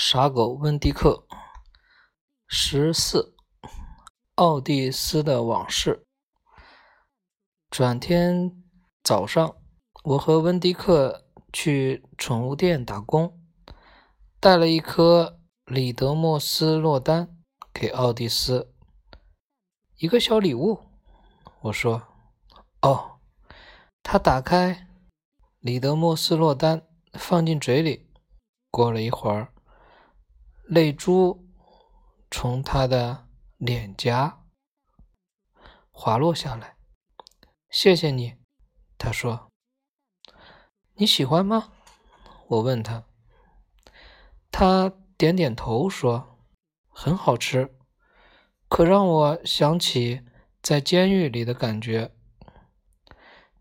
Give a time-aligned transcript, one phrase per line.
[0.00, 1.26] 傻狗温迪克
[2.46, 3.34] 十四，
[4.36, 6.06] 奥蒂斯的往事。
[7.68, 8.62] 转天
[9.02, 9.56] 早上，
[10.04, 13.40] 我和温迪克去宠物店打工，
[14.38, 17.36] 带了一颗里德莫斯洛丹
[17.74, 18.72] 给奥蒂斯，
[19.96, 20.78] 一个小礼物。
[21.62, 22.04] 我说
[22.82, 23.18] ：“哦。”
[24.04, 24.86] 他打开
[25.58, 28.08] 里德莫斯洛丹，放进嘴里。
[28.70, 29.52] 过了一会儿。
[30.68, 31.48] 泪珠
[32.30, 34.44] 从他的脸颊
[35.90, 36.76] 滑落下来。
[37.70, 38.36] 谢谢你，
[38.98, 39.50] 他说。
[40.96, 41.72] 你喜欢吗？
[42.48, 43.04] 我问他。
[44.50, 46.44] 他点点头说
[46.92, 47.74] ：“很好吃。”
[48.68, 50.20] 可让我想起
[50.60, 52.14] 在监狱里的感觉。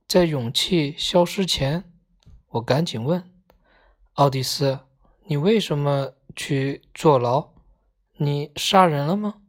[0.05, 1.89] 在勇气消失前，
[2.47, 3.33] 我赶紧问
[4.15, 4.86] 奥蒂斯
[5.27, 7.51] ：“你为什么？”去坐牢？
[8.19, 9.41] 你杀人了吗？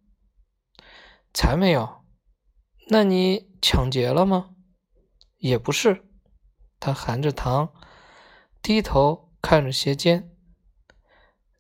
[1.35, 2.03] 才没有。
[2.89, 4.55] 那你抢劫了吗？
[5.37, 6.09] 也不是。
[6.81, 7.75] 他含着糖，
[8.63, 10.35] 低头看着鞋尖。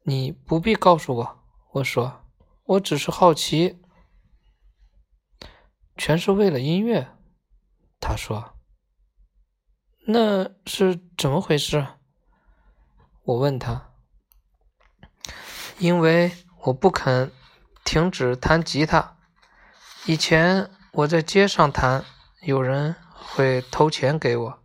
[0.05, 1.45] 你不必告诉我。
[1.73, 2.25] 我说，
[2.65, 3.83] 我只是好奇。
[5.98, 7.15] 全是为了音乐。
[8.00, 8.59] 他说。
[10.06, 11.87] 那是怎么回事？
[13.25, 13.88] 我问他。
[15.79, 16.33] 因为
[16.65, 17.31] 我不肯
[17.84, 19.17] 停止弹吉他。
[20.07, 22.05] 以前我在街上弹，
[22.43, 24.62] 有人会投钱给我。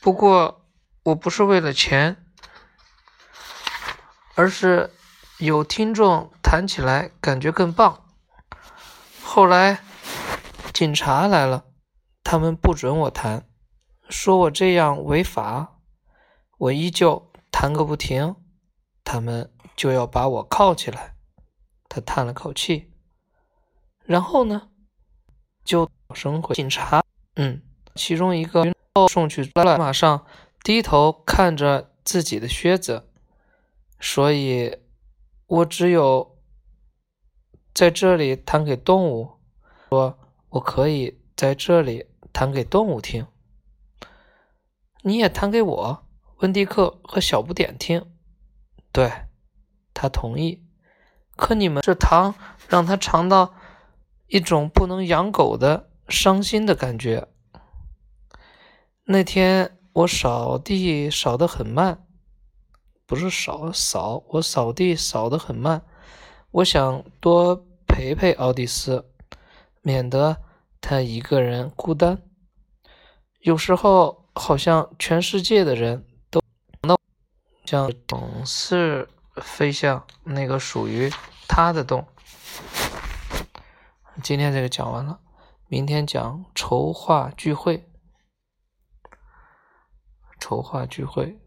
[0.00, 0.64] 不过
[1.04, 2.24] 我不是为了钱，
[4.34, 4.90] 而是
[5.38, 8.04] 有听众弹起来感觉更棒。
[9.22, 9.80] 后来
[10.72, 11.64] 警察来了，
[12.24, 13.46] 他们不准我弹，
[14.08, 15.74] 说我这样违法。
[16.58, 18.34] 我依旧弹个不停，
[19.06, 19.48] 他们。
[19.76, 21.16] 就要把我铐起来，
[21.86, 22.90] 他叹了口气，
[24.06, 24.70] 然后呢，
[25.64, 27.04] 就生回警察。
[27.34, 27.60] 嗯，
[27.94, 28.64] 其中一个
[29.10, 30.24] 送去了，马上
[30.64, 33.10] 低头看着自己的靴子，
[34.00, 34.78] 所以
[35.46, 36.38] 我只有
[37.74, 39.32] 在这里弹给动物，
[39.90, 40.18] 说
[40.48, 43.26] 我可以在这里弹给动物听，
[45.02, 46.06] 你也弹给我，
[46.38, 48.15] 温迪克和小不点听，
[48.96, 49.12] 对。
[49.92, 50.62] 他同意，
[51.36, 52.34] 可你们这糖
[52.66, 53.54] 让他尝到
[54.26, 57.28] 一种不能养狗的伤心的感觉。
[59.04, 62.06] 那天我扫地扫得很慢，
[63.04, 65.82] 不是扫扫，我扫地扫得很慢。
[66.52, 69.10] 我想多陪陪奥蒂斯，
[69.82, 70.38] 免得
[70.80, 72.22] 他一个人孤单。
[73.40, 76.06] 有时候好像全世界的人
[77.66, 79.08] 像总是。
[79.42, 81.12] 飞向那个属于
[81.46, 82.08] 他的洞。
[84.22, 85.20] 今天这个讲完了，
[85.68, 87.86] 明天讲筹划聚会。
[90.40, 91.38] 筹划聚会。